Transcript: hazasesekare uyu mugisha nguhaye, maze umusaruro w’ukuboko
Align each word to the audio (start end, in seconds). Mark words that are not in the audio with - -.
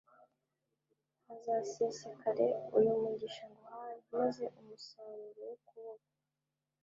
hazasesekare 1.25 2.47
uyu 2.77 2.91
mugisha 3.01 3.43
nguhaye, 3.53 3.99
maze 4.19 4.43
umusaruro 4.59 5.41
w’ukuboko 5.49 6.07